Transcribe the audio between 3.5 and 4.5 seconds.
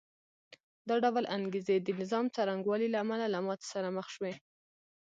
سره مخ شوې